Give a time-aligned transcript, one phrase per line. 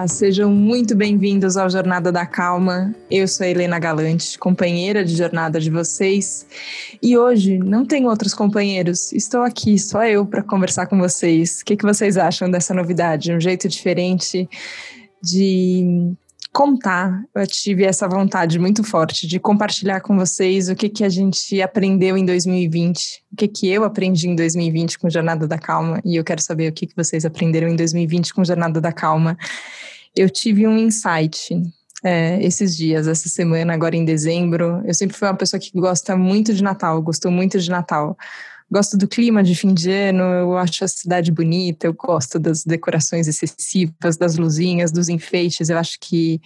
[0.00, 2.94] Olá, sejam muito bem-vindos ao Jornada da Calma.
[3.10, 6.46] Eu sou Helena Galante, companheira de jornada de vocês.
[7.02, 11.60] E hoje não tenho outros companheiros, estou aqui só eu para conversar com vocês.
[11.60, 13.30] O que, que vocês acham dessa novidade?
[13.30, 14.48] Um jeito diferente
[15.22, 16.14] de
[16.52, 17.24] contar.
[17.34, 21.60] Eu tive essa vontade muito forte de compartilhar com vocês o que, que a gente
[21.62, 26.16] aprendeu em 2020, o que, que eu aprendi em 2020 com Jornada da Calma, e
[26.16, 29.38] eu quero saber o que, que vocês aprenderam em 2020 com Jornada da Calma.
[30.14, 31.54] Eu tive um insight
[32.02, 34.82] é, esses dias, essa semana, agora em dezembro.
[34.84, 38.16] Eu sempre fui uma pessoa que gosta muito de Natal, gostou muito de Natal.
[38.72, 42.64] Gosto do clima de fim de ano, eu acho a cidade bonita, eu gosto das
[42.64, 45.68] decorações excessivas, das luzinhas, dos enfeites.
[45.68, 46.40] Eu acho que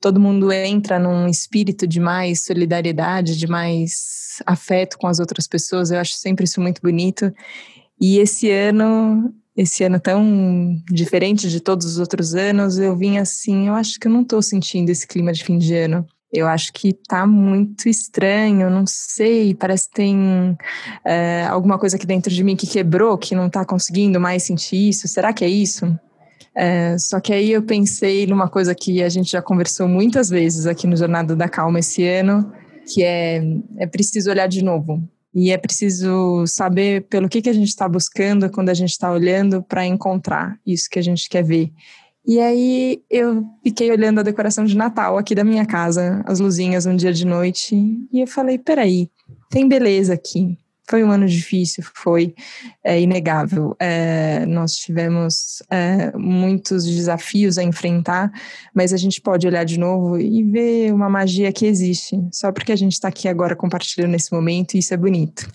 [0.00, 5.90] todo mundo entra num espírito de mais solidariedade, de mais afeto com as outras pessoas.
[5.90, 7.30] Eu acho sempre isso muito bonito.
[8.00, 13.68] E esse ano, esse ano tão diferente de todos os outros anos, eu vim assim,
[13.68, 16.06] eu acho que eu não estou sentindo esse clima de fim de ano.
[16.32, 20.56] Eu acho que tá muito estranho, não sei, parece que tem
[21.04, 24.88] é, alguma coisa aqui dentro de mim que quebrou, que não tá conseguindo mais sentir
[24.88, 25.06] isso.
[25.06, 25.86] Será que é isso?
[26.54, 30.66] É, só que aí eu pensei numa coisa que a gente já conversou muitas vezes
[30.66, 32.50] aqui no Jornada da Calma esse ano,
[32.92, 33.42] que é,
[33.78, 35.06] é preciso olhar de novo.
[35.34, 39.12] E é preciso saber pelo que, que a gente está buscando quando a gente está
[39.12, 41.70] olhando para encontrar isso que a gente quer ver.
[42.26, 46.84] E aí eu fiquei olhando a decoração de Natal aqui da minha casa, as luzinhas
[46.84, 47.76] um dia de noite,
[48.12, 49.08] e eu falei: peraí,
[49.48, 50.58] tem beleza aqui.
[50.88, 52.34] Foi um ano difícil, foi
[52.84, 53.74] é, inegável.
[53.78, 58.30] É, nós tivemos é, muitos desafios a enfrentar,
[58.72, 62.70] mas a gente pode olhar de novo e ver uma magia que existe, só porque
[62.70, 65.50] a gente está aqui agora compartilhando nesse momento e isso é bonito.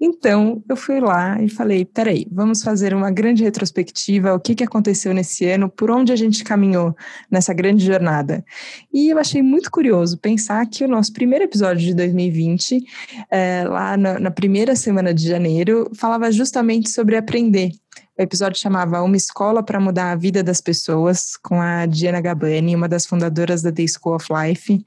[0.00, 4.64] Então, eu fui lá e falei: peraí, vamos fazer uma grande retrospectiva, o que, que
[4.64, 6.96] aconteceu nesse ano, por onde a gente caminhou
[7.30, 8.44] nessa grande jornada.
[8.92, 12.84] E eu achei muito curioso pensar que o nosso primeiro episódio de 2020,
[13.30, 17.70] é, lá na, na primeira semana de janeiro, falava justamente sobre aprender.
[18.18, 22.76] O episódio chamava Uma Escola para Mudar a Vida das Pessoas, com a Diana Gabani,
[22.76, 24.84] uma das fundadoras da The School of Life.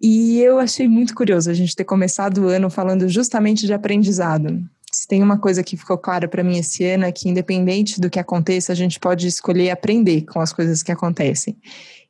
[0.00, 4.60] E eu achei muito curioso a gente ter começado o ano falando justamente de aprendizado.
[4.92, 8.10] Se tem uma coisa que ficou clara para mim esse ano é que, independente do
[8.10, 11.56] que aconteça, a gente pode escolher aprender com as coisas que acontecem.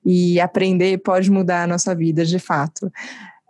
[0.05, 2.91] E aprender pode mudar a nossa vida, de fato.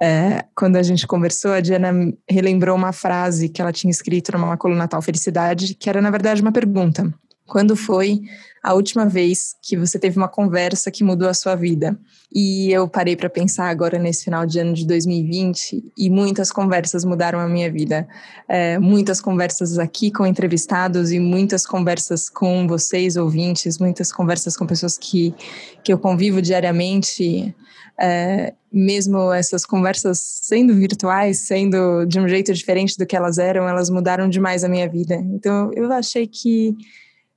[0.04, 1.92] É, quando a gente conversou, a Diana
[2.28, 6.42] relembrou uma frase que ela tinha escrito numa coluna Natal Felicidade, que era, na verdade,
[6.42, 7.14] uma pergunta.
[7.46, 8.20] Quando foi
[8.62, 11.98] a última vez que você teve uma conversa que mudou a sua vida?
[12.32, 17.04] E eu parei para pensar agora nesse final de ano de 2020 e muitas conversas
[17.04, 18.06] mudaram a minha vida.
[18.48, 24.64] É, muitas conversas aqui com entrevistados e muitas conversas com vocês, ouvintes, muitas conversas com
[24.64, 25.34] pessoas que,
[25.82, 27.52] que eu convivo diariamente.
[28.00, 33.68] É, mesmo essas conversas sendo virtuais, sendo de um jeito diferente do que elas eram,
[33.68, 35.16] elas mudaram demais a minha vida.
[35.16, 36.76] Então eu achei que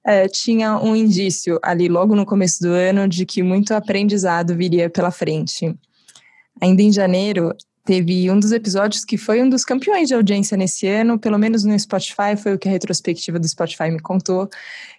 [0.05, 4.89] é, tinha um indício ali logo no começo do ano de que muito aprendizado viria
[4.89, 5.75] pela frente.
[6.61, 7.51] Ainda em janeiro,
[7.83, 11.63] teve um dos episódios que foi um dos campeões de audiência nesse ano, pelo menos
[11.63, 14.47] no Spotify, foi o que a retrospectiva do Spotify me contou,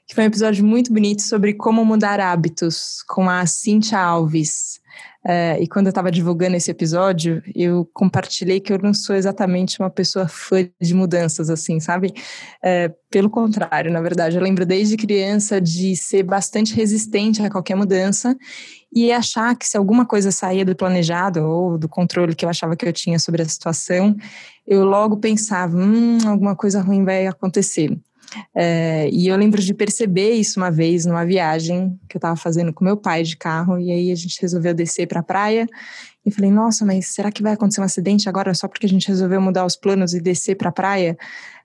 [0.06, 4.80] que foi um episódio muito bonito sobre como mudar hábitos com a Cintia Alves.
[5.26, 9.80] Uh, e quando eu estava divulgando esse episódio, eu compartilhei que eu não sou exatamente
[9.80, 12.14] uma pessoa fã de mudanças, assim, sabe?
[12.62, 17.74] Uh, pelo contrário, na verdade, eu lembro desde criança de ser bastante resistente a qualquer
[17.74, 18.36] mudança
[18.94, 22.76] e achar que se alguma coisa saía do planejado ou do controle que eu achava
[22.76, 24.16] que eu tinha sobre a situação,
[24.64, 27.98] eu logo pensava, hum, alguma coisa ruim vai acontecer.
[28.54, 32.72] É, e eu lembro de perceber isso uma vez numa viagem que eu estava fazendo
[32.72, 35.66] com meu pai de carro, e aí a gente resolveu descer para a praia.
[36.24, 39.06] E falei, nossa, mas será que vai acontecer um acidente agora só porque a gente
[39.08, 41.16] resolveu mudar os planos e descer para a praia?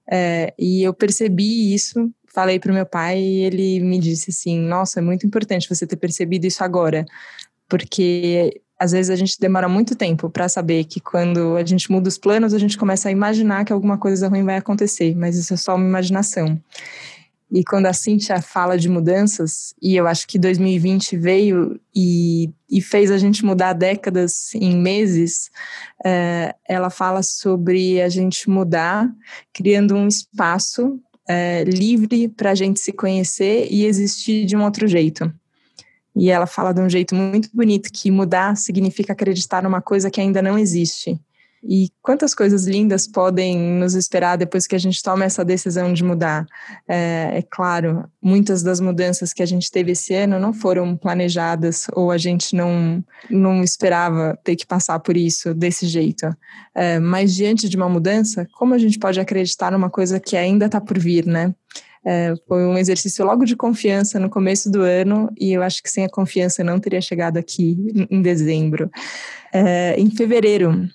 [0.09, 4.59] É, e eu percebi isso, falei para o meu pai e ele me disse assim:
[4.59, 7.05] Nossa, é muito importante você ter percebido isso agora,
[7.67, 12.09] porque às vezes a gente demora muito tempo para saber que quando a gente muda
[12.09, 15.53] os planos, a gente começa a imaginar que alguma coisa ruim vai acontecer, mas isso
[15.53, 16.59] é só uma imaginação.
[17.51, 22.81] E quando a Cintia fala de mudanças, e eu acho que 2020 veio e, e
[22.81, 25.51] fez a gente mudar décadas em meses,
[26.03, 29.07] é, ela fala sobre a gente mudar,
[29.53, 30.99] criando um espaço
[31.29, 35.31] é, livre para a gente se conhecer e existir de um outro jeito.
[36.15, 40.19] E ela fala de um jeito muito bonito que mudar significa acreditar numa coisa que
[40.19, 41.19] ainda não existe.
[41.63, 46.03] E quantas coisas lindas podem nos esperar depois que a gente toma essa decisão de
[46.03, 46.45] mudar?
[46.87, 51.85] É, é, claro, muitas das mudanças que a gente teve esse ano não foram planejadas
[51.93, 56.35] ou a gente não, não esperava ter que passar por isso desse jeito.
[56.73, 60.65] É, mas diante de uma mudança, como a gente pode acreditar numa coisa que ainda
[60.65, 61.53] está por vir, né?
[62.03, 65.91] É, foi um exercício logo de confiança no começo do ano e eu acho que
[65.91, 67.77] sem a confiança não teria chegado aqui
[68.09, 68.89] em dezembro.
[69.53, 70.89] É, em fevereiro,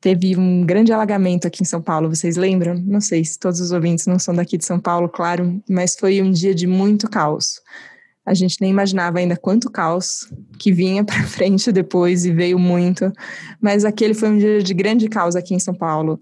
[0.00, 2.74] teve um grande alagamento aqui em São Paulo, vocês lembram?
[2.74, 6.20] Não sei se todos os ouvintes não são daqui de São Paulo, claro, mas foi
[6.20, 7.62] um dia de muito caos.
[8.26, 13.10] A gente nem imaginava ainda quanto caos que vinha para frente depois e veio muito,
[13.60, 16.20] mas aquele foi um dia de grande caos aqui em São Paulo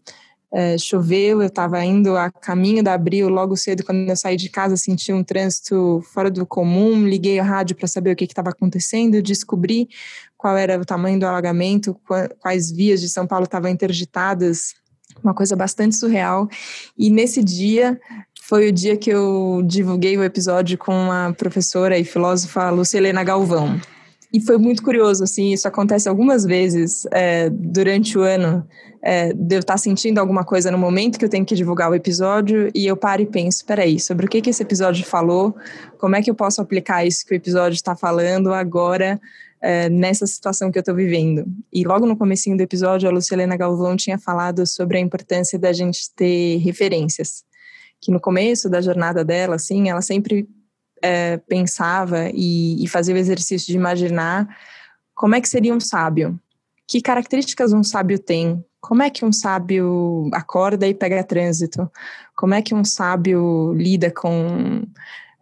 [0.52, 4.50] é, choveu, eu estava indo a caminho da Abril logo cedo, quando eu saí de
[4.50, 8.50] casa, senti um trânsito fora do comum, liguei o rádio para saber o que estava
[8.50, 9.88] acontecendo, descobri
[10.36, 11.98] qual era o tamanho do alagamento,
[12.38, 14.74] quais vias de São Paulo estavam interditadas,
[15.22, 16.48] uma coisa bastante surreal.
[16.98, 17.98] E nesse dia
[18.42, 23.80] foi o dia que eu divulguei o episódio com a professora e filósofa Lucilena Galvão.
[24.32, 28.66] E foi muito curioso, assim, isso acontece algumas vezes é, durante o ano,
[29.02, 31.94] é, de eu estar sentindo alguma coisa no momento que eu tenho que divulgar o
[31.94, 35.54] episódio e eu paro e penso, peraí, sobre o que, que esse episódio falou,
[35.98, 39.20] como é que eu posso aplicar isso que o episódio está falando agora
[39.60, 41.44] é, nessa situação que eu estou vivendo.
[41.72, 45.72] E logo no comecinho do episódio, a Lucilena Galvão tinha falado sobre a importância da
[45.74, 47.44] gente ter referências,
[48.00, 50.48] que no começo da jornada dela, assim, ela sempre
[51.02, 54.48] é, pensava e, e fazia o exercício de imaginar
[55.14, 56.38] como é que seria um sábio,
[56.86, 61.90] que características um sábio tem, como é que um sábio acorda e pega trânsito,
[62.36, 64.82] como é que um sábio lida com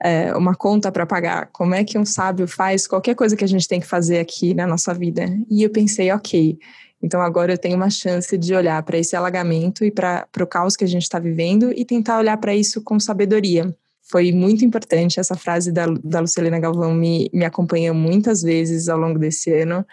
[0.02, 3.48] é, uma conta para pagar, como é que um sábio faz qualquer coisa que a
[3.48, 5.26] gente tem que fazer aqui na nossa vida.
[5.48, 6.58] E eu pensei, ok,
[7.02, 10.76] então agora eu tenho uma chance de olhar para esse alagamento e para o caos
[10.76, 13.74] que a gente está vivendo e tentar olhar para isso com sabedoria
[14.10, 15.20] foi muito importante.
[15.20, 19.86] Essa frase da, da Lucilena Galvão me, me acompanhou muitas vezes ao longo desse ano.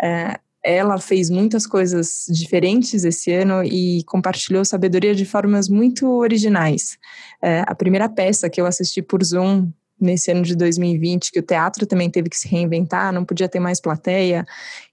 [0.00, 6.96] É, ela fez muitas coisas diferentes esse ano e compartilhou sabedoria de formas muito originais.
[7.42, 9.70] É, a primeira peça que eu assisti por Zoom
[10.00, 13.60] nesse ano de 2020, que o teatro também teve que se reinventar, não podia ter
[13.60, 14.44] mais plateia,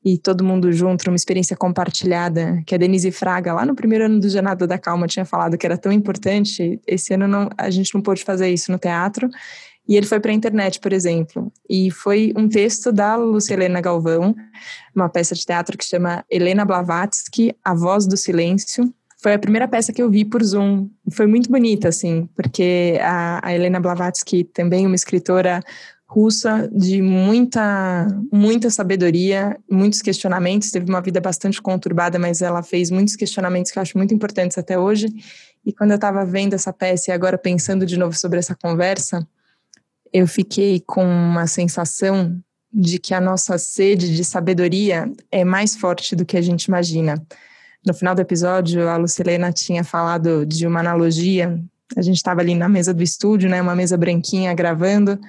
[0.03, 4.19] e todo mundo junto, uma experiência compartilhada, que a Denise Fraga, lá no primeiro ano
[4.19, 7.93] do Jornada da Calma, tinha falado que era tão importante, esse ano não, a gente
[7.93, 9.29] não pôde fazer isso no teatro,
[9.87, 14.35] e ele foi para a internet, por exemplo, e foi um texto da Lucilena Galvão,
[14.95, 19.67] uma peça de teatro que chama Helena Blavatsky, A Voz do Silêncio, foi a primeira
[19.67, 20.89] peça que eu vi por Zoom.
[21.11, 25.61] Foi muito bonita, assim, porque a, a Helena Blavatsky, também uma escritora
[26.07, 30.71] russa de muita, muita sabedoria, muitos questionamentos.
[30.71, 34.57] Teve uma vida bastante conturbada, mas ela fez muitos questionamentos que eu acho muito importantes
[34.57, 35.07] até hoje.
[35.63, 39.25] E quando eu estava vendo essa peça e agora pensando de novo sobre essa conversa,
[40.11, 42.41] eu fiquei com uma sensação
[42.73, 47.23] de que a nossa sede de sabedoria é mais forte do que a gente imagina.
[47.85, 51.59] No final do episódio, a Lucilena tinha falado de uma analogia.
[51.97, 55.19] A gente estava ali na mesa do estúdio, né, uma mesa branquinha gravando.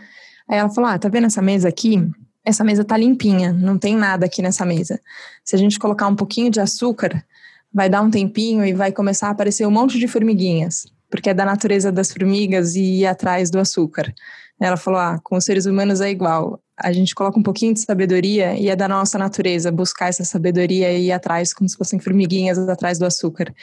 [0.48, 2.06] Aí ela falou: "Ah, tá vendo essa mesa aqui?
[2.44, 5.00] Essa mesa tá limpinha, não tem nada aqui nessa mesa.
[5.44, 7.24] Se a gente colocar um pouquinho de açúcar,
[7.72, 11.34] vai dar um tempinho e vai começar a aparecer um monte de formiguinhas, porque é
[11.34, 14.12] da natureza das formigas e ir atrás do açúcar.
[14.60, 16.60] Ela falou: ah, com os seres humanos é igual.
[16.82, 20.92] A gente coloca um pouquinho de sabedoria e é da nossa natureza buscar essa sabedoria
[20.92, 23.54] e ir atrás, como se fossem formiguinhas atrás do açúcar.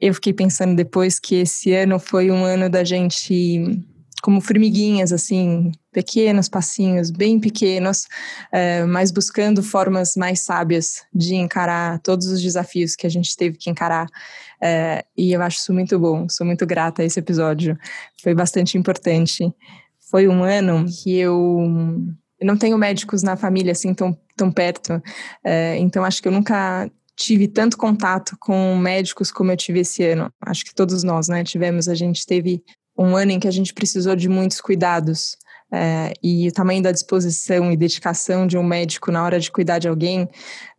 [0.00, 3.82] Eu fiquei pensando depois que esse ano foi um ano da gente
[4.22, 8.06] como formiguinhas, assim, pequenos passinhos, bem pequenos,
[8.50, 13.56] é, mas buscando formas mais sábias de encarar todos os desafios que a gente teve
[13.56, 14.08] que encarar.
[14.60, 17.78] É, e eu acho isso muito bom, sou muito grata a esse episódio,
[18.20, 19.54] foi bastante importante
[20.10, 21.58] foi um ano que eu,
[22.40, 25.02] eu não tenho médicos na família assim tão, tão perto,
[25.44, 30.04] é, então acho que eu nunca tive tanto contato com médicos como eu tive esse
[30.04, 30.30] ano.
[30.40, 31.88] Acho que todos nós, né, tivemos.
[31.88, 32.62] A gente teve
[32.96, 35.36] um ano em que a gente precisou de muitos cuidados.
[35.72, 39.80] É, e o tamanho da disposição e dedicação de um médico na hora de cuidar
[39.80, 40.28] de alguém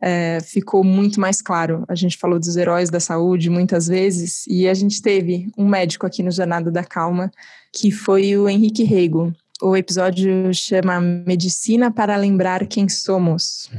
[0.01, 1.83] é, ficou muito mais claro.
[1.89, 6.05] A gente falou dos heróis da saúde muitas vezes, e a gente teve um médico
[6.05, 7.29] aqui no Jornada da Calma
[7.73, 9.33] que foi o Henrique Rego.
[9.61, 13.71] O episódio chama Medicina para Lembrar Quem Somos.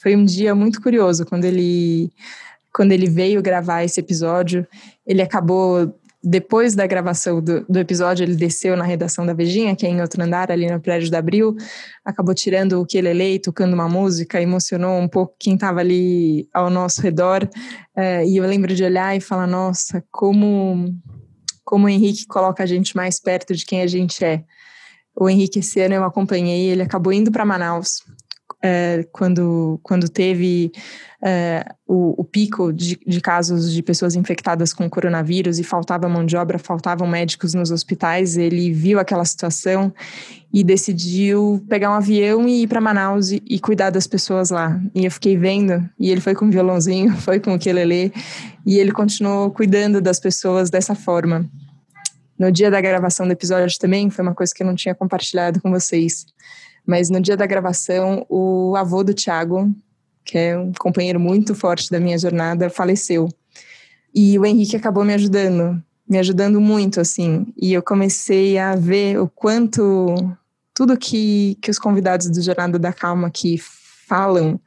[0.00, 2.10] Foi um dia muito curioso quando ele,
[2.72, 4.66] quando ele veio gravar esse episódio.
[5.06, 5.94] Ele acabou
[6.24, 10.00] depois da gravação do, do, episódio, ele desceu na redação da Vejinha, que é em
[10.00, 11.54] outro andar, ali no prédio da Abril,
[12.02, 16.48] acabou tirando o que ele lê, tocando uma música, emocionou um pouco quem estava ali
[16.54, 17.48] ao nosso redor.
[17.94, 20.92] É, e eu lembro de olhar e falar: nossa, como,
[21.64, 24.42] como o Henrique coloca a gente mais perto de quem a gente é.
[25.18, 28.02] O Henrique, esse ano eu acompanhei, ele acabou indo para Manaus
[28.62, 30.72] é, quando, quando teve
[31.22, 36.24] é, o, o, pico de, de, casos de pessoas infectadas com coronavírus e faltava mão
[36.24, 39.92] de obra, faltavam médicos nos hospitais, ele viu aquela situação
[40.52, 44.80] e decidiu pegar um avião e ir para Manaus e, e, cuidar das pessoas lá.
[44.94, 48.12] E eu fiquei vendo, e ele foi com o violãozinho, foi com o quelele,
[48.66, 51.48] e ele continuou cuidando das pessoas dessa forma.
[52.38, 55.60] No dia da gravação do episódio também, foi uma coisa que eu não tinha compartilhado
[55.60, 56.24] com vocês.
[56.86, 59.74] Mas no dia da gravação, o avô do Thiago,
[60.24, 63.28] que é um companheiro muito forte da minha jornada, faleceu.
[64.14, 67.46] E o Henrique acabou me ajudando, me ajudando muito, assim.
[67.56, 70.14] E eu comecei a ver o quanto
[70.72, 73.58] tudo que, que os convidados do Jornada da Calma aqui
[74.06, 74.60] falam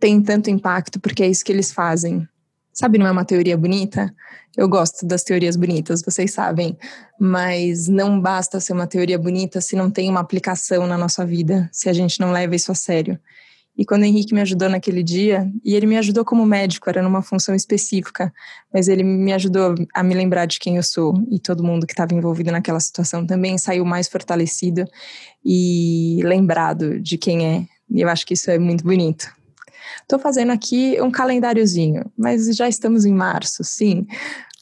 [0.00, 2.28] tem tanto impacto, porque é isso que eles fazem.
[2.72, 4.12] Sabe, não é uma teoria bonita?
[4.56, 6.76] Eu gosto das teorias bonitas, vocês sabem,
[7.18, 11.68] mas não basta ser uma teoria bonita se não tem uma aplicação na nossa vida,
[11.72, 13.18] se a gente não leva isso a sério.
[13.76, 17.02] E quando o Henrique me ajudou naquele dia, e ele me ajudou como médico, era
[17.02, 18.32] numa função específica,
[18.72, 21.92] mas ele me ajudou a me lembrar de quem eu sou, e todo mundo que
[21.92, 24.84] estava envolvido naquela situação também saiu mais fortalecido
[25.44, 27.66] e lembrado de quem é.
[27.90, 29.26] E eu acho que isso é muito bonito.
[30.02, 34.06] Estou fazendo aqui um calendáriozinho, mas já estamos em março, sim.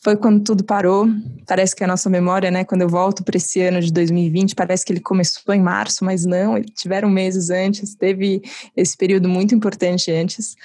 [0.02, 1.08] Foi quando tudo parou.
[1.46, 4.84] Parece que a nossa memória, né, quando eu volto para esse ano de 2020, parece
[4.84, 8.42] que ele começou em março, mas não, tiveram meses antes, teve
[8.76, 10.56] esse período muito importante antes.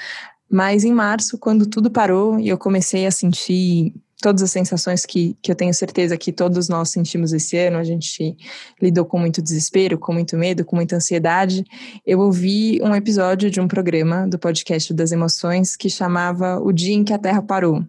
[0.50, 5.38] Mas em março, quando tudo parou e eu comecei a sentir todas as sensações que,
[5.42, 8.36] que eu tenho certeza que todos nós sentimos esse ano, a gente
[8.82, 11.64] lidou com muito desespero, com muito medo, com muita ansiedade.
[12.06, 16.96] Eu ouvi um episódio de um programa do podcast das emoções que chamava O Dia
[16.96, 17.86] em que a Terra Parou,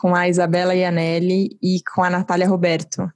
[0.00, 3.08] com a Isabela Ianelli e com a Natália Roberto.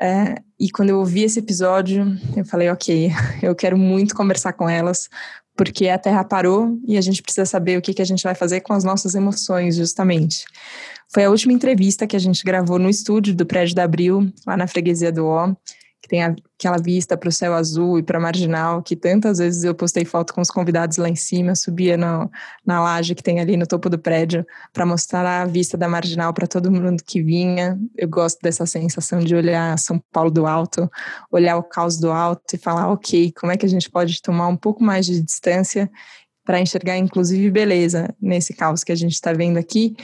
[0.00, 3.10] É, e quando eu ouvi esse episódio, eu falei, ok,
[3.42, 5.10] eu quero muito conversar com elas,
[5.54, 8.34] porque a Terra parou e a gente precisa saber o que, que a gente vai
[8.34, 10.46] fazer com as nossas emoções, justamente.
[11.12, 14.56] Foi a última entrevista que a gente gravou no estúdio do Prédio da Abril, lá
[14.56, 15.52] na freguesia do Ó,
[16.00, 19.64] que tem aquela vista para o céu azul e para a marginal, que tantas vezes
[19.64, 22.30] eu postei foto com os convidados lá em cima, subia no,
[22.64, 26.32] na laje que tem ali no topo do prédio para mostrar a vista da marginal
[26.32, 27.76] para todo mundo que vinha.
[27.98, 30.88] Eu gosto dessa sensação de olhar São Paulo do alto,
[31.30, 34.46] olhar o caos do alto e falar, ok, como é que a gente pode tomar
[34.46, 35.90] um pouco mais de distância
[36.44, 39.94] para enxergar, inclusive, beleza nesse caos que a gente está vendo aqui.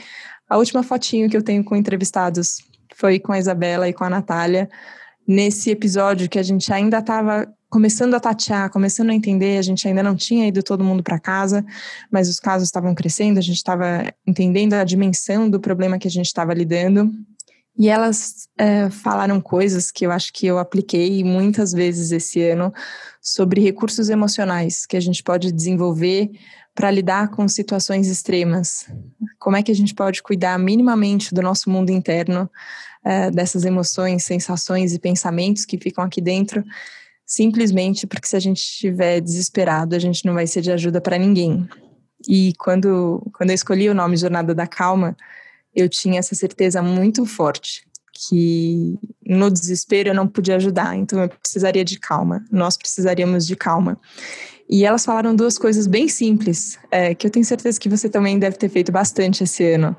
[0.48, 2.58] A última fotinho que eu tenho com entrevistados
[2.94, 4.68] foi com a Isabela e com a Natália,
[5.26, 9.86] nesse episódio que a gente ainda estava começando a tatear, começando a entender, a gente
[9.86, 11.64] ainda não tinha ido todo mundo para casa,
[12.10, 16.10] mas os casos estavam crescendo, a gente estava entendendo a dimensão do problema que a
[16.10, 17.10] gente estava lidando.
[17.78, 22.72] E elas é, falaram coisas que eu acho que eu apliquei muitas vezes esse ano
[23.20, 26.30] sobre recursos emocionais que a gente pode desenvolver
[26.76, 28.86] para lidar com situações extremas?
[29.38, 32.48] Como é que a gente pode cuidar minimamente do nosso mundo interno,
[33.02, 36.62] é, dessas emoções, sensações e pensamentos que ficam aqui dentro,
[37.24, 41.16] simplesmente porque se a gente estiver desesperado, a gente não vai ser de ajuda para
[41.16, 41.66] ninguém.
[42.28, 45.16] E quando, quando eu escolhi o nome Jornada da Calma,
[45.74, 51.28] eu tinha essa certeza muito forte que no desespero eu não podia ajudar, então eu
[51.28, 54.00] precisaria de calma, nós precisaríamos de calma.
[54.68, 58.38] E elas falaram duas coisas bem simples, é, que eu tenho certeza que você também
[58.38, 59.96] deve ter feito bastante esse ano.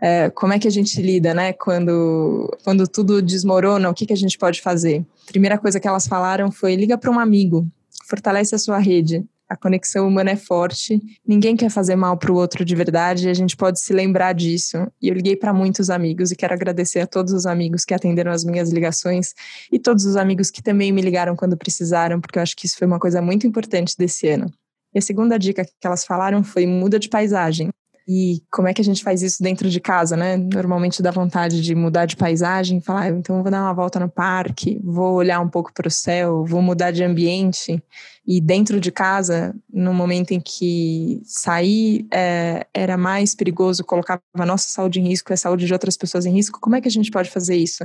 [0.00, 1.52] É, como é que a gente lida, né?
[1.52, 5.04] Quando, quando tudo desmorona, o que, que a gente pode fazer?
[5.26, 7.66] Primeira coisa que elas falaram foi: liga para um amigo,
[8.08, 12.36] fortalece a sua rede a conexão humana é forte, ninguém quer fazer mal para o
[12.36, 14.86] outro de verdade e a gente pode se lembrar disso.
[15.00, 18.30] E eu liguei para muitos amigos e quero agradecer a todos os amigos que atenderam
[18.30, 19.34] as minhas ligações
[19.72, 22.76] e todos os amigos que também me ligaram quando precisaram, porque eu acho que isso
[22.76, 24.52] foi uma coisa muito importante desse ano.
[24.94, 27.70] E a segunda dica que elas falaram foi muda de paisagem.
[28.10, 30.38] E como é que a gente faz isso dentro de casa, né?
[30.38, 34.08] Normalmente dá vontade de mudar de paisagem, falar, ah, então vou dar uma volta no
[34.08, 37.82] parque, vou olhar um pouco para o céu, vou mudar de ambiente.
[38.26, 44.46] E dentro de casa, no momento em que sair é, era mais perigoso, colocava a
[44.46, 46.88] nossa saúde em risco e a saúde de outras pessoas em risco, como é que
[46.88, 47.84] a gente pode fazer isso?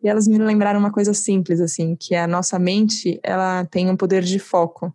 [0.00, 3.96] E elas me lembraram uma coisa simples, assim, que a nossa mente, ela tem um
[3.96, 4.94] poder de foco.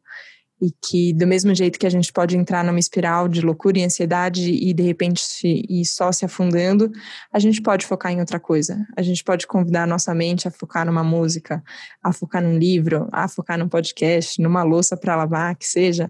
[0.62, 3.84] E que do mesmo jeito que a gente pode entrar numa espiral de loucura e
[3.84, 6.92] ansiedade e de repente ir só se afundando,
[7.34, 8.86] a gente pode focar em outra coisa.
[8.96, 11.64] A gente pode convidar a nossa mente a focar numa música,
[12.04, 16.10] a focar num livro, a focar num podcast, numa louça para lavar, que seja,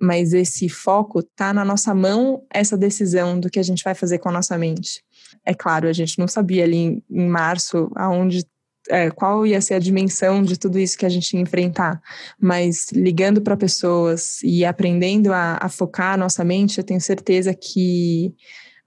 [0.00, 4.18] mas esse foco tá na nossa mão, essa decisão do que a gente vai fazer
[4.18, 5.02] com a nossa mente.
[5.44, 8.44] É claro, a gente não sabia ali em, em março aonde
[8.88, 12.00] é, qual ia ser a dimensão de tudo isso que a gente ia enfrentar.
[12.40, 17.54] Mas ligando para pessoas e aprendendo a, a, focar a nossa mente, eu tenho certeza
[17.54, 18.34] que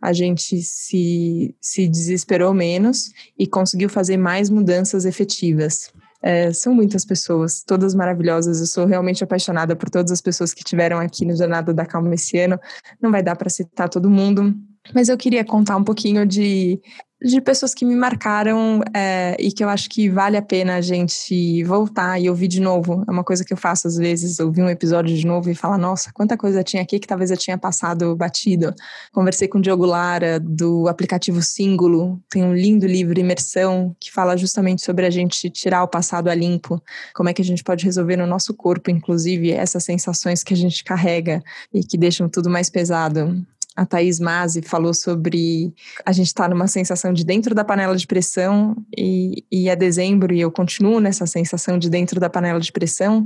[0.01, 5.91] a gente se, se desesperou menos e conseguiu fazer mais mudanças efetivas.
[6.21, 8.59] É, são muitas pessoas, todas maravilhosas.
[8.59, 12.15] Eu sou realmente apaixonada por todas as pessoas que tiveram aqui no Jornada da Calma
[12.15, 12.59] esse ano.
[13.01, 14.53] Não vai dar para citar todo mundo,
[14.93, 16.81] mas eu queria contar um pouquinho de
[17.23, 20.81] de pessoas que me marcaram é, e que eu acho que vale a pena a
[20.81, 23.03] gente voltar e ouvir de novo.
[23.07, 25.77] É uma coisa que eu faço às vezes, ouvir um episódio de novo e falar,
[25.77, 28.73] nossa, quanta coisa tinha aqui que talvez eu tinha passado batido.
[29.13, 34.35] Conversei com o Diogo Lara, do aplicativo Símbolo, tem um lindo livro, Imersão, que fala
[34.35, 36.81] justamente sobre a gente tirar o passado a limpo,
[37.13, 40.57] como é que a gente pode resolver no nosso corpo, inclusive, essas sensações que a
[40.57, 41.41] gente carrega
[41.73, 45.73] e que deixam tudo mais pesado a Thaís Mazzi falou sobre
[46.05, 49.75] a gente estar tá numa sensação de dentro da panela de pressão e, e é
[49.75, 53.25] dezembro e eu continuo nessa sensação de dentro da panela de pressão,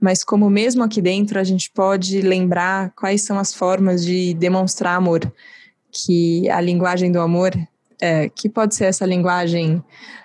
[0.00, 4.96] mas como mesmo aqui dentro a gente pode lembrar quais são as formas de demonstrar
[4.96, 5.20] amor,
[5.90, 7.52] que a linguagem do amor,
[8.00, 9.82] é, que pode ser essa linguagem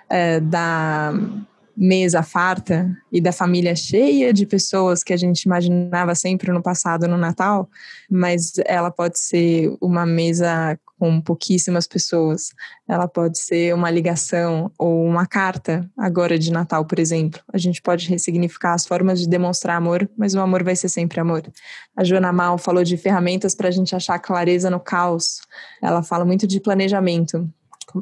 [0.08, 1.12] é, da
[1.76, 7.08] mesa farta e da família cheia de pessoas que a gente imaginava sempre no passado
[7.08, 7.68] no Natal,
[8.10, 12.50] mas ela pode ser uma mesa com pouquíssimas pessoas.
[12.88, 17.40] Ela pode ser uma ligação ou uma carta agora de Natal, por exemplo.
[17.52, 21.20] A gente pode ressignificar as formas de demonstrar amor, mas o amor vai ser sempre
[21.20, 21.42] amor.
[21.96, 25.40] A Joana Mal falou de ferramentas para a gente achar clareza no caos.
[25.82, 27.48] Ela fala muito de planejamento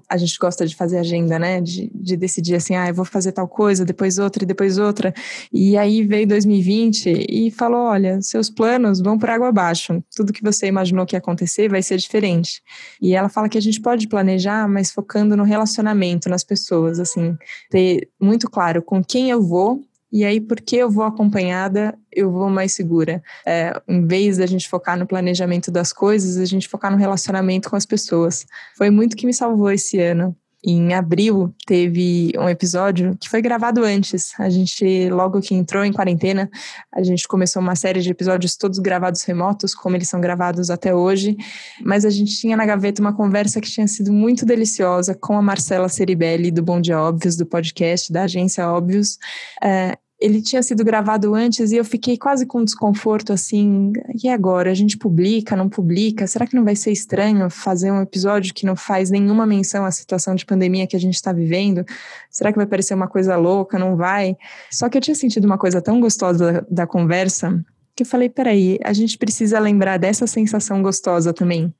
[0.08, 1.60] a gente gosta de fazer agenda, né?
[1.60, 5.12] De, de decidir assim, ah, eu vou fazer tal coisa, depois outra e depois outra.
[5.52, 10.02] E aí veio 2020 e falou: olha, seus planos vão por água abaixo.
[10.14, 12.62] Tudo que você imaginou que ia acontecer vai ser diferente.
[13.00, 17.36] E ela fala que a gente pode planejar, mas focando no relacionamento, nas pessoas, assim,
[17.70, 19.82] ter muito claro com quem eu vou
[20.12, 23.22] e aí, porque eu vou acompanhada, eu vou mais segura.
[23.46, 27.70] É, em vez da gente focar no planejamento das coisas, a gente focar no relacionamento
[27.70, 28.44] com as pessoas.
[28.76, 30.36] Foi muito que me salvou esse ano.
[30.64, 34.32] Em abril, teve um episódio que foi gravado antes.
[34.38, 36.48] A gente, logo que entrou em quarentena,
[36.94, 40.94] a gente começou uma série de episódios todos gravados remotos, como eles são gravados até
[40.94, 41.36] hoje.
[41.84, 45.42] Mas a gente tinha na gaveta uma conversa que tinha sido muito deliciosa com a
[45.42, 49.18] Marcela Ceribelli, do Bom Dia Óbvios, do podcast da agência Óbvios.
[49.62, 53.92] É, ele tinha sido gravado antes e eu fiquei quase com desconforto assim.
[54.22, 54.70] E agora?
[54.70, 56.26] A gente publica, não publica?
[56.28, 59.90] Será que não vai ser estranho fazer um episódio que não faz nenhuma menção à
[59.90, 61.84] situação de pandemia que a gente está vivendo?
[62.30, 63.78] Será que vai parecer uma coisa louca?
[63.78, 64.36] Não vai?
[64.70, 67.60] Só que eu tinha sentido uma coisa tão gostosa da, da conversa
[67.96, 71.74] que eu falei: peraí, a gente precisa lembrar dessa sensação gostosa também.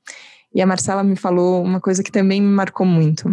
[0.53, 3.29] E a Marcela me falou uma coisa que também me marcou muito.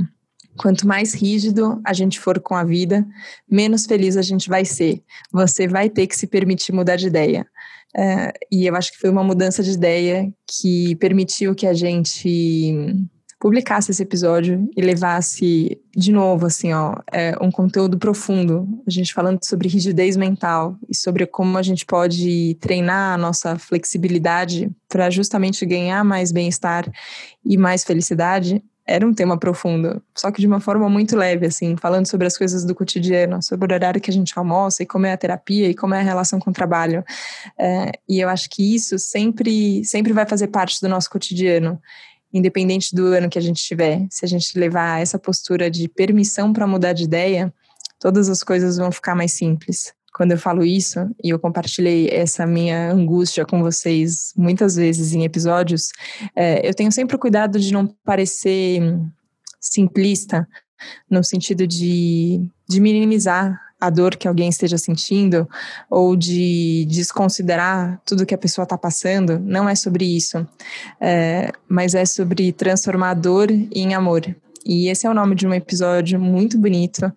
[0.61, 3.07] Quanto mais rígido a gente for com a vida,
[3.51, 5.03] menos feliz a gente vai ser.
[5.33, 7.47] Você vai ter que se permitir mudar de ideia.
[7.97, 12.77] É, e eu acho que foi uma mudança de ideia que permitiu que a gente
[13.41, 19.15] publicasse esse episódio e levasse de novo assim ó é, um conteúdo profundo a gente
[19.15, 25.09] falando sobre rigidez mental e sobre como a gente pode treinar a nossa flexibilidade para
[25.09, 26.87] justamente ganhar mais bem-estar
[27.43, 31.77] e mais felicidade era um tema profundo, só que de uma forma muito leve, assim,
[31.77, 35.07] falando sobre as coisas do cotidiano, sobre o horário que a gente almoça e como
[35.07, 37.05] é a terapia e como é a relação com o trabalho.
[37.57, 41.81] É, e eu acho que isso sempre, sempre vai fazer parte do nosso cotidiano,
[42.35, 44.09] independente do ano que a gente tiver.
[44.11, 47.55] Se a gente levar essa postura de permissão para mudar de ideia,
[48.01, 52.47] todas as coisas vão ficar mais simples quando eu falo isso, e eu compartilhei essa
[52.47, 55.93] minha angústia com vocês muitas vezes em episódios,
[56.37, 58.83] é, eu tenho sempre o cuidado de não parecer
[59.59, 60.47] simplista,
[61.11, 65.49] no sentido de, de minimizar a dor que alguém esteja sentindo
[65.89, 69.39] ou de desconsiderar tudo que a pessoa está passando.
[69.39, 70.47] Não é sobre isso,
[71.01, 74.37] é, mas é sobre transformar dor em amor.
[74.67, 77.11] E esse é o nome de um episódio muito bonito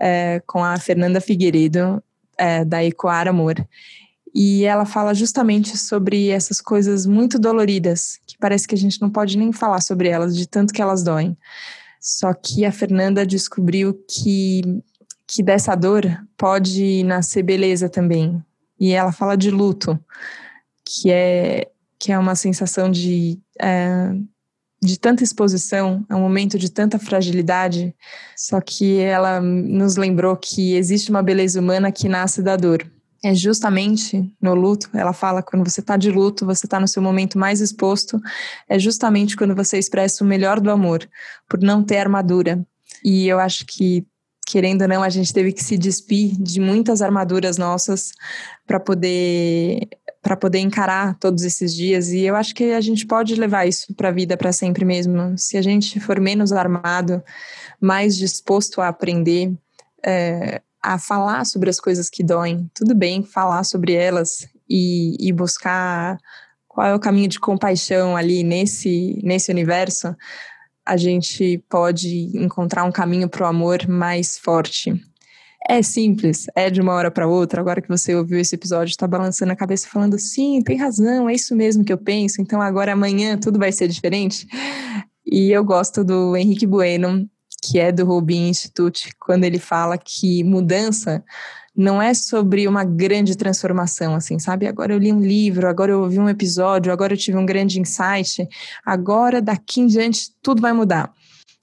[0.00, 2.02] é, com a Fernanda Figueiredo,
[2.38, 3.56] é, da Ecoar Amor.
[4.34, 9.10] E ela fala justamente sobre essas coisas muito doloridas, que parece que a gente não
[9.10, 11.36] pode nem falar sobre elas, de tanto que elas doem.
[12.00, 14.62] Só que a Fernanda descobriu que,
[15.26, 16.04] que dessa dor
[16.36, 18.42] pode nascer beleza também.
[18.78, 19.98] e ela fala de luto,
[20.84, 24.12] que é, que é uma sensação de, é,
[24.80, 27.94] de tanta exposição, é um momento de tanta fragilidade,
[28.36, 32.88] só que ela nos lembrou que existe uma beleza humana que nasce da dor
[33.22, 37.02] é justamente no luto, ela fala, quando você está de luto, você está no seu
[37.02, 38.20] momento mais exposto,
[38.68, 41.08] é justamente quando você expressa o melhor do amor,
[41.48, 42.64] por não ter armadura.
[43.04, 44.06] E eu acho que,
[44.46, 48.12] querendo ou não, a gente teve que se despir de muitas armaduras nossas
[48.66, 49.88] para poder
[50.22, 53.94] para poder encarar todos esses dias e eu acho que a gente pode levar isso
[53.94, 57.22] para a vida para sempre mesmo se a gente for menos armado
[57.80, 59.52] mais disposto a aprender
[60.04, 62.70] é, a falar sobre as coisas que doem.
[62.74, 66.18] Tudo bem falar sobre elas e, e buscar
[66.66, 70.14] qual é o caminho de compaixão ali nesse, nesse universo.
[70.86, 74.92] A gente pode encontrar um caminho para o amor mais forte.
[75.70, 77.60] É simples, é de uma hora para outra.
[77.60, 81.34] Agora que você ouviu esse episódio, está balançando a cabeça falando: sim, tem razão, é
[81.34, 82.40] isso mesmo que eu penso.
[82.40, 84.46] Então agora amanhã tudo vai ser diferente.
[85.26, 87.28] E eu gosto do Henrique Bueno,
[87.62, 91.22] que é do Rubin Institute, quando ele fala que mudança
[91.76, 94.66] não é sobre uma grande transformação, assim, sabe?
[94.66, 97.78] Agora eu li um livro, agora eu ouvi um episódio, agora eu tive um grande
[97.78, 98.48] insight,
[98.84, 101.12] agora daqui em diante tudo vai mudar.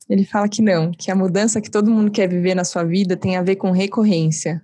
[0.10, 3.18] Ele fala que não, que a mudança que todo mundo quer viver na sua vida
[3.18, 4.62] tem a ver com recorrência.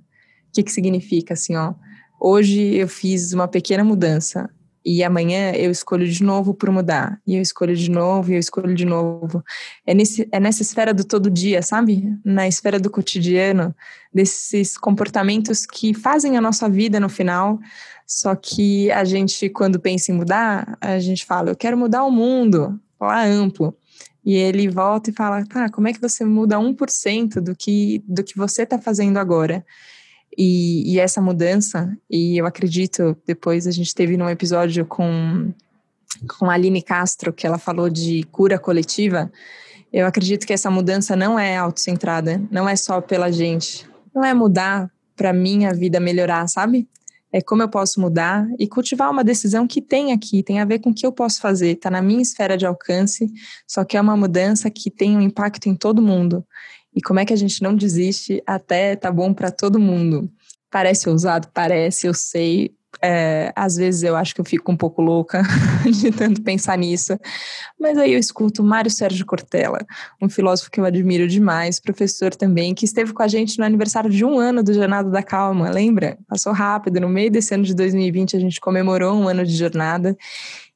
[0.49, 1.73] O que, que significa assim, ó?
[2.19, 4.49] Hoje eu fiz uma pequena mudança,
[4.83, 7.19] e amanhã eu escolho de novo por mudar.
[7.25, 9.43] E eu escolho de novo, e eu escolho de novo.
[9.85, 12.03] É, nesse, é nessa esfera do todo dia, sabe?
[12.25, 13.75] Na esfera do cotidiano,
[14.11, 17.59] desses comportamentos que fazem a nossa vida no final.
[18.07, 22.11] Só que a gente, quando pensa em mudar, a gente fala, eu quero mudar o
[22.11, 23.75] mundo, lá amplo.
[24.23, 28.23] E ele volta e fala, tá, como é que você muda 1% do que, do
[28.23, 29.65] que você está fazendo agora?
[30.37, 35.53] E, e, essa mudança, e eu acredito, depois a gente teve num episódio com,
[36.37, 39.31] com a Aline Castro, que ela falou de cura coletiva,
[39.91, 44.33] eu acredito que essa mudança não é autocentrada, não é só pela gente, não é
[44.33, 46.87] mudar para minha vida melhorar, sabe?
[47.33, 50.79] É como eu posso mudar e cultivar uma decisão que tem aqui, tem a ver
[50.79, 53.31] com o que eu posso fazer, está na minha esfera de alcance,
[53.67, 56.45] só que é uma mudança que tem um impacto em todo mundo.
[56.93, 60.29] E como é que a gente não desiste até tá bom para todo mundo?
[60.69, 61.47] Parece ousado?
[61.53, 62.75] Parece, eu sei.
[63.01, 65.43] É, às vezes eu acho que eu fico um pouco louca
[65.89, 67.17] de tanto pensar nisso,
[67.79, 69.79] mas aí eu escuto Mário Sérgio Cortella,
[70.21, 74.09] um filósofo que eu admiro demais, professor também, que esteve com a gente no aniversário
[74.09, 76.17] de um ano do Jornada da Calma, lembra?
[76.27, 80.15] Passou rápido, no meio desse ano de 2020 a gente comemorou um ano de jornada,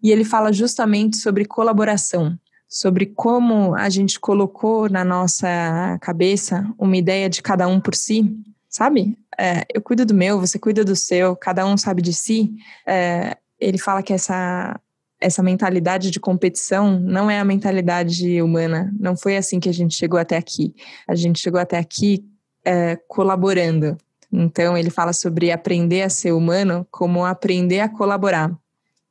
[0.02, 6.98] e ele fala justamente sobre colaboração, sobre como a gente colocou na nossa cabeça uma
[6.98, 8.36] ideia de cada um por si,
[8.76, 9.18] sabe?
[9.40, 12.54] É, eu cuido do meu, você cuida do seu, cada um sabe de si.
[12.86, 14.78] É, ele fala que essa
[15.18, 18.94] essa mentalidade de competição não é a mentalidade humana.
[19.00, 20.76] Não foi assim que a gente chegou até aqui.
[21.08, 22.26] A gente chegou até aqui
[22.66, 23.98] é, colaborando.
[24.30, 28.52] Então ele fala sobre aprender a ser humano como aprender a colaborar.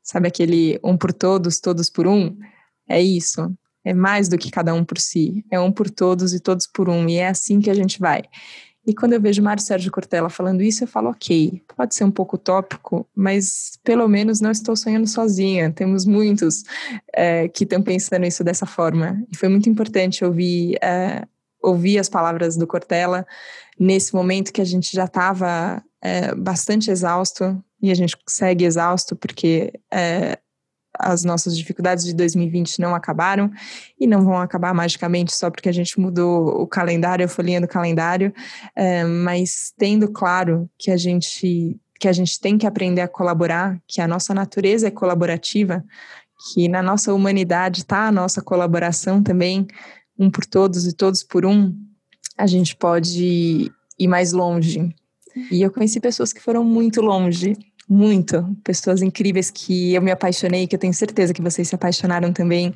[0.03, 2.37] Sabe aquele um por todos, todos por um?
[2.87, 3.50] É isso.
[3.83, 5.42] É mais do que cada um por si.
[5.50, 7.09] É um por todos e todos por um.
[7.09, 8.24] E é assim que a gente vai.
[8.87, 12.11] E quando eu vejo Mário Sérgio Cortella falando isso, eu falo, ok, pode ser um
[12.11, 15.73] pouco utópico, mas pelo menos não estou sonhando sozinha.
[15.73, 16.64] Temos muitos
[17.12, 19.23] é, que estão pensando isso dessa forma.
[19.33, 21.27] E foi muito importante ouvir, é,
[21.62, 23.27] ouvir as palavras do Cortella
[23.79, 29.14] nesse momento que a gente já estava é, bastante exausto, e a gente segue exausto
[29.14, 30.38] porque é,
[30.99, 33.51] as nossas dificuldades de 2020 não acabaram
[33.99, 37.69] e não vão acabar magicamente só porque a gente mudou o calendário, a folhinha do
[37.69, 38.33] calendário,
[38.77, 43.81] é, mas tendo claro que a gente que a gente tem que aprender a colaborar,
[43.87, 45.83] que a nossa natureza é colaborativa,
[46.53, 49.67] que na nossa humanidade está a nossa colaboração também,
[50.19, 51.75] um por todos e todos por um,
[52.37, 54.95] a gente pode ir mais longe.
[55.51, 57.57] E eu conheci pessoas que foram muito longe
[57.88, 58.44] muito.
[58.62, 62.75] Pessoas incríveis que eu me apaixonei, que eu tenho certeza que vocês se apaixonaram também.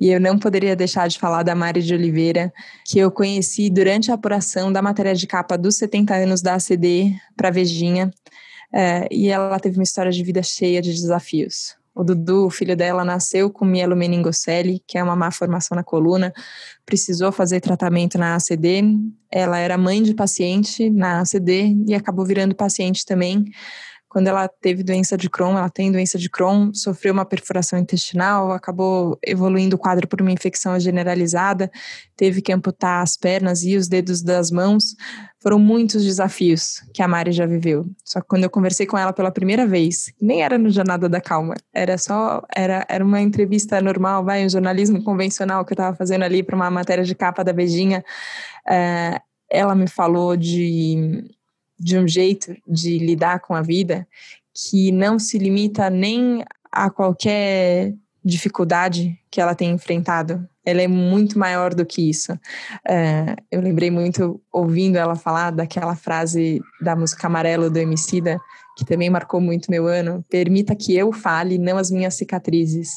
[0.00, 2.52] E eu não poderia deixar de falar da Mari de Oliveira,
[2.86, 7.14] que eu conheci durante a apuração da matéria de capa dos 70 anos da ACD
[7.36, 8.10] para Vejinha.
[8.72, 11.76] É, e ela teve uma história de vida cheia de desafios.
[11.94, 16.32] O Dudu, o filho dela, nasceu com mielomeningocele, que é uma má formação na coluna,
[16.84, 18.82] precisou fazer tratamento na ACD.
[19.30, 23.44] Ela era mãe de paciente na ACD e acabou virando paciente também
[24.14, 28.52] quando ela teve doença de Crohn, ela tem doença de Crohn, sofreu uma perfuração intestinal,
[28.52, 31.68] acabou evoluindo o quadro por uma infecção generalizada,
[32.16, 34.94] teve que amputar as pernas e os dedos das mãos.
[35.42, 37.86] Foram muitos desafios que a Mari já viveu.
[38.04, 41.20] Só que quando eu conversei com ela pela primeira vez, nem era no Jornada da
[41.20, 45.96] Calma, era só era, era uma entrevista normal, vai, um jornalismo convencional que eu estava
[45.96, 48.04] fazendo ali para uma matéria de capa da Beijinha.
[48.70, 51.24] É, ela me falou de
[51.78, 54.06] de um jeito de lidar com a vida
[54.54, 60.48] que não se limita nem a qualquer dificuldade que ela tem enfrentado.
[60.64, 62.32] Ela é muito maior do que isso.
[62.88, 68.40] É, eu lembrei muito, ouvindo ela falar, daquela frase da música Amarelo do Emicida,
[68.78, 70.24] que também marcou muito meu ano.
[70.30, 72.92] Permita que eu fale, não as minhas cicatrizes.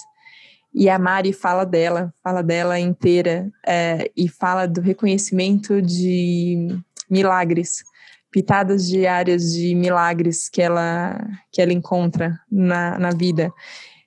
[0.73, 6.77] E a Mari fala dela, fala dela inteira, é, e fala do reconhecimento de
[7.09, 7.83] milagres
[8.31, 11.19] pitadas diárias de milagres que ela,
[11.51, 13.51] que ela encontra na, na vida.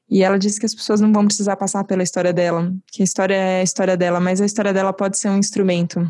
[0.08, 3.04] E ela disse que as pessoas não vão precisar passar pela história dela, que a
[3.04, 6.04] história é a história dela, mas a história dela pode ser um instrumento,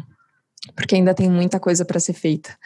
[0.74, 2.56] porque ainda tem muita coisa para ser feita.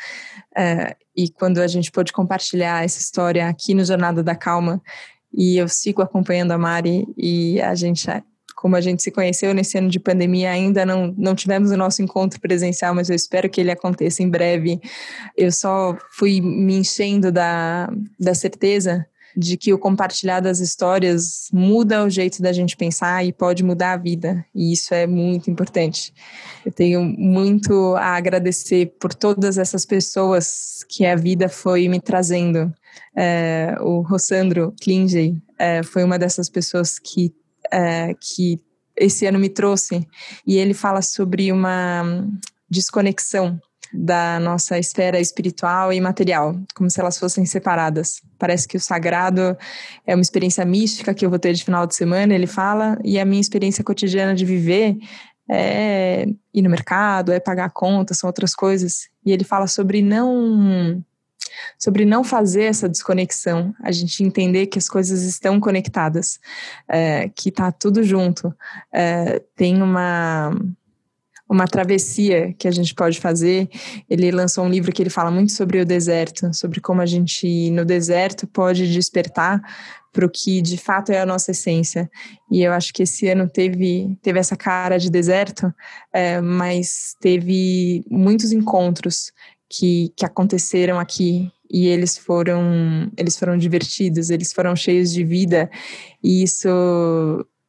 [0.57, 4.81] É, e quando a gente pôde compartilhar essa história aqui no Jornada da Calma,
[5.37, 8.09] e eu sigo acompanhando a Mari, e a gente
[8.65, 12.01] como a gente se conheceu nesse ano de pandemia, ainda não, não tivemos o nosso
[12.01, 14.81] encontro presencial, mas eu espero que ele aconteça em breve.
[15.37, 22.07] Eu só fui me enchendo da, da certeza de que o compartilhar das histórias muda
[22.07, 26.15] o jeito da gente pensar e pode mudar a vida, e isso é muito importante.
[26.65, 32.73] Eu tenho muito a agradecer por todas essas pessoas que a vida foi me trazendo.
[33.15, 37.31] É, o Rossandro Klingey é, foi uma dessas pessoas que
[37.73, 38.61] é, que
[38.97, 40.07] esse ano me trouxe,
[40.47, 42.27] e ele fala sobre uma
[42.71, 43.61] desconexão
[43.93, 48.21] da nossa esfera espiritual e material, como se elas fossem separadas.
[48.39, 49.57] Parece que o sagrado
[50.05, 53.19] é uma experiência mística que eu vou ter de final de semana, ele fala, e
[53.19, 54.97] a minha experiência cotidiana de viver
[55.49, 59.09] é ir no mercado, é pagar conta, são outras coisas.
[59.25, 61.05] E ele fala sobre não
[61.79, 66.39] sobre não fazer essa desconexão, a gente entender que as coisas estão conectadas,
[66.89, 68.55] é, que está tudo junto.
[68.93, 70.53] É, tem uma
[71.49, 73.69] uma travessia que a gente pode fazer.
[74.09, 77.71] Ele lançou um livro que ele fala muito sobre o deserto, sobre como a gente
[77.71, 79.63] no deserto pode despertar
[80.13, 82.11] para o que de fato é a nossa essência.
[82.51, 85.75] E eu acho que esse ano teve, teve essa cara de deserto,
[86.13, 89.33] é, mas teve muitos encontros
[89.79, 95.71] que, que aconteceram aqui e eles foram eles foram divertidos, eles foram cheios de vida
[96.23, 96.69] e isso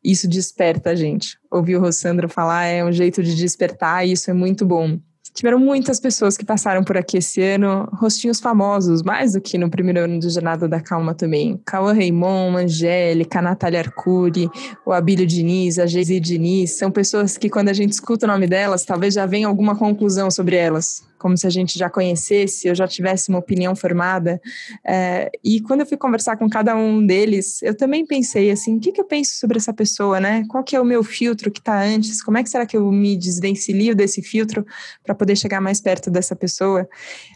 [0.04, 1.38] isso desperta a gente.
[1.50, 5.00] Ouvir o Rossandro falar é um jeito de despertar e isso é muito bom.
[5.34, 9.70] Tiveram muitas pessoas que passaram por aqui esse ano, rostinhos famosos, mais do que no
[9.70, 11.60] primeiro ano do Jornada da Calma também.
[11.66, 14.50] Cauã Raymond, Angélica, Natália Arcuri,
[14.86, 18.48] o Abílio Diniz, a Geise Diniz, são pessoas que quando a gente escuta o nome
[18.48, 22.76] delas, talvez já venha alguma conclusão sobre elas como se a gente já conhecesse, eu
[22.76, 24.40] já tivesse uma opinião formada.
[24.86, 28.80] É, e quando eu fui conversar com cada um deles, eu também pensei assim, o
[28.80, 30.46] que, que eu penso sobre essa pessoa, né?
[30.48, 32.22] Qual que é o meu filtro que está antes?
[32.22, 34.64] Como é que será que eu me desvencilio desse filtro
[35.04, 36.88] para poder chegar mais perto dessa pessoa?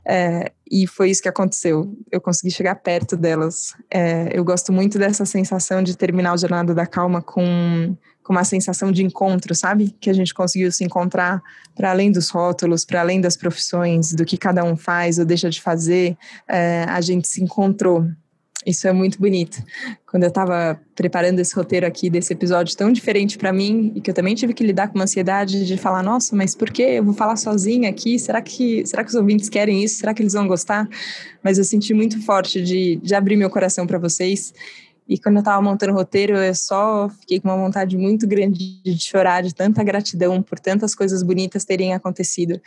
[0.07, 1.91] É, e foi isso que aconteceu.
[2.11, 3.73] Eu consegui chegar perto delas.
[3.89, 7.97] É, eu gosto muito dessa sensação de terminar o Jornada da Calma com
[8.29, 9.95] com uma sensação de encontro, sabe?
[9.99, 11.41] Que a gente conseguiu se encontrar
[11.75, 15.49] para além dos rótulos, para além das profissões, do que cada um faz ou deixa
[15.49, 16.15] de fazer,
[16.47, 18.05] é, a gente se encontrou.
[18.67, 19.63] Isso é muito bonito.
[20.05, 24.11] Quando eu estava preparando esse roteiro aqui desse episódio tão diferente para mim e que
[24.11, 27.03] eu também tive que lidar com uma ansiedade de falar, nossa, mas por que eu
[27.03, 28.19] vou falar sozinha aqui?
[28.19, 29.97] Será que será que os ouvintes querem isso?
[29.97, 30.87] Será que eles vão gostar?
[31.43, 34.53] Mas eu senti muito forte de, de abrir meu coração para vocês
[35.09, 38.79] e quando eu estava montando o roteiro, eu só fiquei com uma vontade muito grande
[38.83, 42.61] de chorar, de tanta gratidão por tantas coisas bonitas terem acontecido.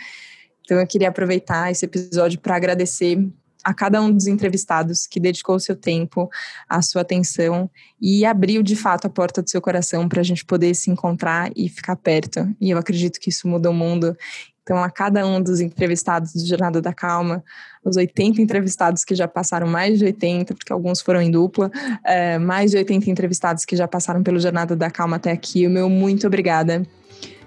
[0.64, 3.16] Então eu queria aproveitar esse episódio para agradecer
[3.62, 6.28] a cada um dos entrevistados que dedicou o seu tempo,
[6.68, 10.44] a sua atenção e abriu de fato a porta do seu coração para a gente
[10.44, 12.52] poder se encontrar e ficar perto.
[12.60, 14.16] E eu acredito que isso muda o mundo
[14.62, 17.42] então, a cada um dos entrevistados do Jornada da Calma,
[17.84, 21.70] os 80 entrevistados que já passaram, mais de 80, porque alguns foram em dupla,
[22.04, 25.70] é, mais de 80 entrevistados que já passaram pelo Jornada da Calma até aqui, o
[25.70, 26.82] meu muito obrigada.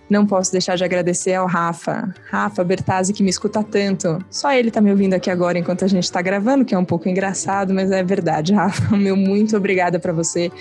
[0.08, 4.24] Não posso deixar de agradecer ao Rafa, Rafa Bertazzi, que me escuta tanto.
[4.30, 6.86] Só ele tá me ouvindo aqui agora enquanto a gente tá gravando, que é um
[6.86, 8.94] pouco engraçado, mas é verdade, Rafa.
[8.96, 10.52] Meu muito obrigada para você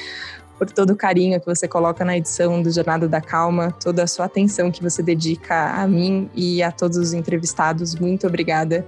[0.59, 4.07] por todo o carinho que você coloca na edição do Jornada da Calma, toda a
[4.07, 7.95] sua atenção que você dedica a mim e a todos os entrevistados.
[7.95, 8.87] Muito obrigada.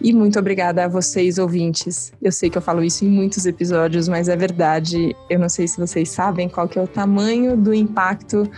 [0.00, 2.12] E muito obrigada a vocês, ouvintes.
[2.20, 5.14] Eu sei que eu falo isso em muitos episódios, mas é verdade.
[5.30, 8.50] Eu não sei se vocês sabem qual que é o tamanho do impacto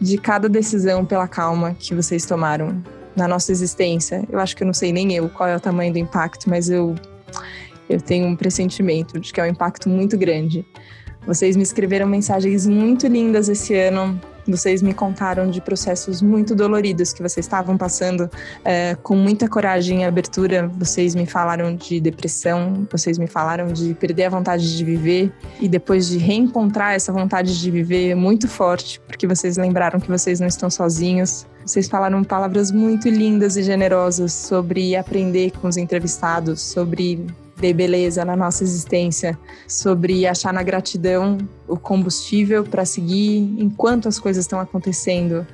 [0.00, 2.82] de cada decisão pela calma que vocês tomaram
[3.14, 4.24] na nossa existência.
[4.30, 6.70] Eu acho que eu não sei nem eu qual é o tamanho do impacto, mas
[6.70, 6.94] eu
[7.88, 10.66] eu tenho um pressentimento de que é um impacto muito grande.
[11.26, 14.20] Vocês me escreveram mensagens muito lindas esse ano.
[14.46, 18.30] Vocês me contaram de processos muito doloridos que vocês estavam passando
[18.64, 20.68] é, com muita coragem e abertura.
[20.78, 25.68] Vocês me falaram de depressão, vocês me falaram de perder a vontade de viver e
[25.68, 30.46] depois de reencontrar essa vontade de viver muito forte, porque vocês lembraram que vocês não
[30.46, 31.44] estão sozinhos.
[31.64, 38.24] Vocês falaram palavras muito lindas e generosas sobre aprender com os entrevistados, sobre ver beleza
[38.24, 44.60] na nossa existência, sobre achar na gratidão o combustível para seguir enquanto as coisas estão
[44.60, 45.46] acontecendo,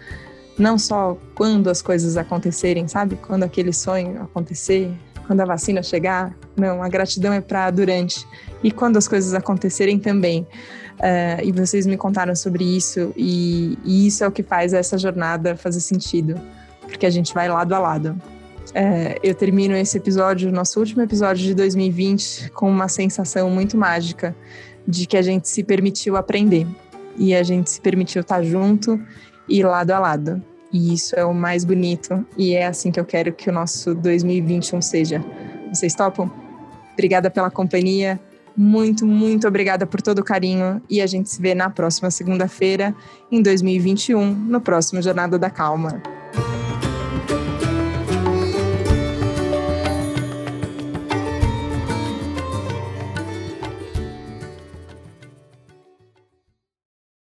[0.59, 3.17] não só quando as coisas acontecerem, sabe?
[3.17, 4.93] Quando aquele sonho acontecer,
[5.27, 8.27] quando a vacina chegar, não, a gratidão é para durante
[8.63, 10.47] e quando as coisas acontecerem também.
[10.99, 14.99] Uh, e vocês me contaram sobre isso e, e isso é o que faz essa
[14.99, 16.39] jornada fazer sentido,
[16.83, 18.21] porque a gente vai lado a lado.
[18.75, 24.35] É, eu termino esse episódio, nosso último episódio de 2020, com uma sensação muito mágica
[24.87, 26.67] de que a gente se permitiu aprender
[27.17, 29.01] e a gente se permitiu estar junto
[29.49, 30.43] e lado a lado.
[30.73, 33.95] E isso é o mais bonito e é assim que eu quero que o nosso
[33.95, 35.23] 2021 seja.
[35.73, 36.31] Vocês topam?
[36.95, 38.19] Obrigada pela companhia.
[38.57, 42.95] Muito, muito obrigada por todo o carinho e a gente se vê na próxima segunda-feira,
[43.31, 46.03] em 2021, no próximo Jornada da Calma.